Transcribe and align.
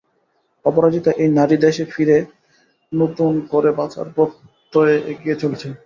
অপরাজিতা 0.65 1.11
এই 1.23 1.29
নারী 1.31 1.55
দেশে 1.57 1.83
ফিরে 1.85 2.17
নতুন 2.91 3.31
করে 3.51 3.69
বাঁচার 3.79 4.05
প্রত্যয়ে 4.15 4.95
এগিয়ে 5.11 5.35
চলেছেন। 5.35 5.71